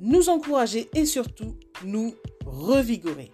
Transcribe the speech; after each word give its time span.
nous 0.00 0.28
encourager 0.28 0.88
et 0.94 1.06
surtout 1.06 1.56
nous 1.84 2.14
revigorer. 2.44 3.32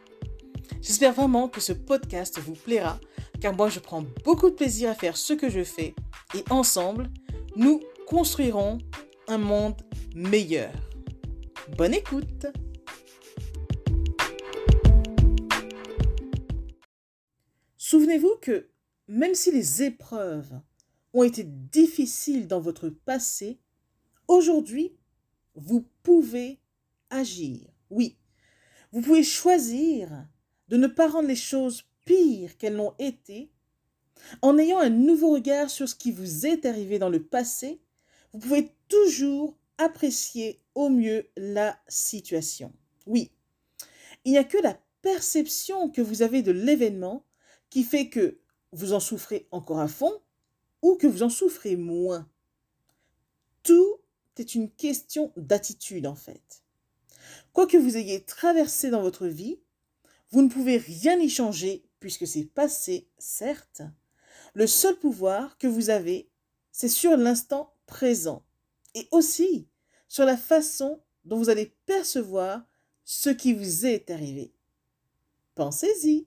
J'espère 0.81 1.13
vraiment 1.13 1.49
que 1.49 1.61
ce 1.61 1.73
podcast 1.73 2.39
vous 2.39 2.55
plaira 2.55 2.99
car 3.41 3.55
moi 3.55 3.69
je 3.69 3.81
prends 3.81 4.05
beaucoup 4.25 4.51
de 4.51 4.55
plaisir 4.55 4.91
à 4.91 4.95
faire 4.95 5.17
ce 5.17 5.33
que 5.33 5.51
je 5.51 5.65
fais 5.65 5.95
et 6.35 6.45
ensemble, 6.51 7.11
nous 7.57 7.81
construirons 8.07 8.79
un 9.29 9.39
monde 9.39 9.83
meilleur. 10.15 10.73
Bonne 11.77 11.95
écoute 11.95 12.47
Souvenez-vous 17.77 18.37
que 18.41 18.71
même 19.09 19.35
si 19.35 19.51
les 19.51 19.83
épreuves 19.83 20.59
ont 21.13 21.25
été 21.25 21.45
difficiles 21.45 22.47
dans 22.47 22.61
votre 22.61 22.89
passé, 22.89 23.61
aujourd'hui, 24.29 24.97
vous 25.55 25.87
pouvez 26.03 26.62
agir. 27.13 27.61
Oui, 27.91 28.17
vous 28.93 29.01
pouvez 29.01 29.23
choisir 29.23 30.11
de 30.69 30.77
ne 30.77 30.87
pas 30.87 31.09
rendre 31.09 31.29
les 31.29 31.37
choses 31.37 31.85
pires 32.05 32.57
qu'elles 32.59 32.77
n'ont 32.77 32.95
été. 32.99 33.51
En 34.41 34.59
ayant 34.59 34.79
un 34.79 34.91
nouveau 34.91 35.31
regard 35.31 35.71
sur 35.71 35.89
ce 35.89 35.95
qui 35.95 36.13
vous 36.13 36.47
est 36.47 36.65
arrivé 36.65 36.99
dans 36.99 37.09
le 37.09 37.23
passé, 37.23 37.81
vous 38.33 38.39
pouvez 38.39 38.71
toujours 38.89 39.57
apprécier 39.79 40.61
au 40.75 40.89
mieux 40.89 41.29
la 41.37 41.79
situation. 41.89 42.73
Oui, 43.07 43.33
il 44.25 44.33
n'y 44.33 44.39
a 44.39 44.45
que 44.45 44.59
la 44.59 44.79
perception 45.03 45.91
que 45.91 46.01
vous 46.01 46.23
avez 46.23 46.43
de 46.43 46.53
l'événement 46.53 47.27
qui 47.71 47.83
fait 47.83 48.09
que 48.09 48.39
vous 48.73 48.93
en 48.93 49.01
souffrez 49.01 49.49
encore 49.51 49.81
à 49.81 49.89
fond 49.89 50.13
ou 50.83 50.97
que 50.97 51.07
vous 51.07 51.23
en 51.23 51.29
souffrez 51.29 51.77
moins. 51.77 52.29
Tout 53.63 53.99
est 54.39 54.55
une 54.55 54.71
question 54.71 55.33
d'attitude 55.37 56.07
en 56.07 56.15
fait. 56.15 56.62
Quoi 57.53 57.67
que 57.67 57.77
vous 57.77 57.97
ayez 57.97 58.25
traversé 58.25 58.89
dans 58.89 59.03
votre 59.03 59.27
vie, 59.27 59.61
vous 60.31 60.41
ne 60.41 60.49
pouvez 60.49 60.79
rien 60.79 61.19
y 61.19 61.29
changer 61.29 61.85
puisque 62.01 62.27
c'est 62.27 62.47
passé, 62.47 63.09
certes. 63.19 63.83
Le 64.55 64.67
seul 64.67 64.97
pouvoir 64.97 65.59
que 65.59 65.67
vous 65.67 65.91
avez, 65.91 66.31
c'est 66.71 66.89
sur 66.89 67.17
l'instant 67.17 67.75
présent 67.87 68.43
et 68.95 69.07
aussi 69.11 69.69
sur 70.09 70.25
la 70.25 70.37
façon 70.37 71.03
dont 71.25 71.37
vous 71.37 71.51
allez 71.51 71.77
percevoir 71.87 72.65
ce 73.05 73.29
qui 73.29 73.53
vous 73.53 73.87
est 73.87 74.11
arrivé. 74.11 74.55
Pensez-y. 75.55 76.27